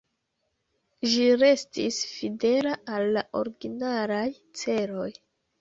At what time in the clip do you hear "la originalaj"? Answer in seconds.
3.19-4.25